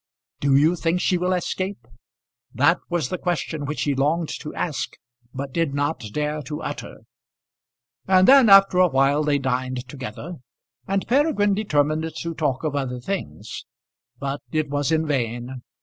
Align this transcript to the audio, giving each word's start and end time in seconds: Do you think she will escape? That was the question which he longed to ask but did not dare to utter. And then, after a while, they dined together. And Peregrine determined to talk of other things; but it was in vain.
Do 0.39 0.55
you 0.55 0.75
think 0.75 0.99
she 0.99 1.19
will 1.19 1.31
escape? 1.31 1.87
That 2.55 2.79
was 2.89 3.09
the 3.09 3.19
question 3.19 3.65
which 3.65 3.83
he 3.83 3.93
longed 3.93 4.29
to 4.39 4.51
ask 4.55 4.95
but 5.31 5.53
did 5.53 5.75
not 5.75 5.99
dare 6.11 6.41
to 6.41 6.63
utter. 6.63 7.01
And 8.07 8.27
then, 8.27 8.49
after 8.49 8.79
a 8.79 8.87
while, 8.87 9.23
they 9.23 9.37
dined 9.37 9.87
together. 9.87 10.37
And 10.87 11.07
Peregrine 11.07 11.53
determined 11.53 12.11
to 12.15 12.33
talk 12.33 12.63
of 12.63 12.75
other 12.75 12.99
things; 12.99 13.65
but 14.17 14.41
it 14.51 14.71
was 14.71 14.91
in 14.91 15.05
vain. 15.05 15.61